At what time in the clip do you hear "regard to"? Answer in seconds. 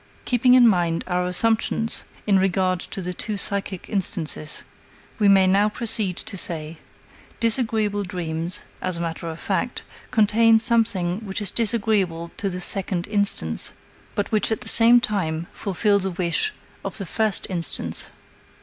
2.39-3.03